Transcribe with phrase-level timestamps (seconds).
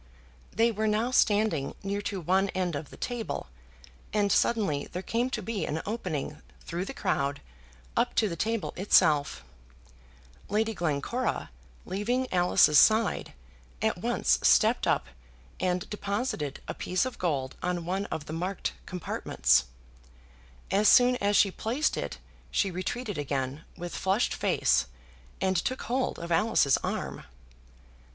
[0.51, 3.49] They were now standing near to one end of the table,
[4.11, 7.39] and suddenly there came to be an opening through the crowd
[7.95, 9.43] up to the table itself.
[10.49, 11.51] Lady Glencora,
[11.85, 13.33] leaving Alice's side,
[13.79, 15.05] at once stepped up
[15.59, 19.65] and deposited a piece of gold on one of the marked compartments.
[20.71, 22.17] As soon as she placed it
[22.49, 24.87] she retreated again with flushed face,
[25.39, 27.25] and took hold of Alice's arm.